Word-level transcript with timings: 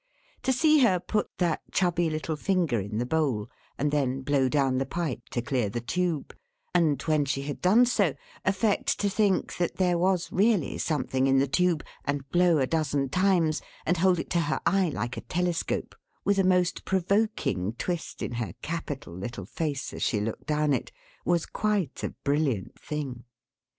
To 0.41 0.51
see 0.51 0.79
her 0.79 0.99
put 0.99 1.29
that 1.37 1.61
chubby 1.71 2.09
little 2.09 2.35
finger 2.35 2.79
in 2.79 2.97
the 2.97 3.05
bowl, 3.05 3.51
and 3.77 3.91
then 3.91 4.23
blow 4.23 4.49
down 4.49 4.79
the 4.79 4.85
pipe 4.87 5.29
to 5.29 5.43
clear 5.43 5.69
the 5.69 5.79
tube; 5.79 6.35
and 6.73 6.99
when 7.03 7.23
she 7.25 7.43
had 7.43 7.61
done 7.61 7.85
so, 7.85 8.15
affect 8.43 8.99
to 9.01 9.11
think 9.11 9.57
that 9.57 9.75
there 9.75 9.99
was 9.99 10.31
really 10.31 10.79
something 10.79 11.27
in 11.27 11.37
the 11.37 11.45
tube, 11.45 11.83
and 12.03 12.27
blow 12.31 12.57
a 12.57 12.65
dozen 12.65 13.09
times, 13.09 13.61
and 13.85 13.97
hold 13.97 14.17
it 14.17 14.31
to 14.31 14.39
her 14.41 14.59
eye 14.65 14.89
like 14.89 15.17
a 15.17 15.21
telescope, 15.21 15.93
with 16.25 16.39
a 16.39 16.43
most 16.43 16.83
provoking 16.83 17.73
twist 17.73 18.23
in 18.23 18.31
her 18.31 18.53
capital 18.63 19.13
little 19.13 19.45
face, 19.45 19.93
as 19.93 20.01
she 20.01 20.19
looked 20.19 20.47
down 20.47 20.73
it; 20.73 20.91
was 21.25 21.45
quite 21.45 22.01
a 22.03 22.09
brilliant 22.23 22.73
thing. 22.81 23.23